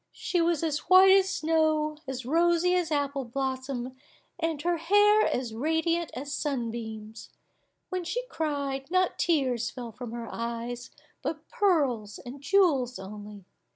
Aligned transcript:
She 0.13 0.41
was 0.41 0.63
as 0.63 0.79
white 0.89 1.11
as 1.11 1.29
snow, 1.29 1.95
as 2.07 2.25
rosy 2.25 2.73
as 2.73 2.91
apple 2.91 3.23
blossom, 3.23 3.95
and 4.39 4.59
her 4.63 4.77
hair 4.77 5.27
as 5.27 5.53
radiant 5.53 6.09
as 6.15 6.33
sun 6.33 6.71
beams. 6.71 7.29
When 7.89 8.03
she 8.03 8.25
cried, 8.25 8.89
not 8.89 9.19
tears 9.19 9.69
fell 9.69 9.91
from 9.91 10.11
her 10.11 10.27
eyes, 10.31 10.89
but 11.21 11.47
pearls 11.49 12.17
and 12.17 12.41
jewels 12.41 12.97
only. 12.97 13.45